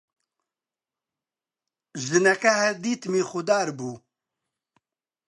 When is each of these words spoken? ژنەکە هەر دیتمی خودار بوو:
ژنەکە 2.05 2.51
هەر 2.61 2.75
دیتمی 2.83 3.23
خودار 3.29 3.67
بوو: 3.77 3.93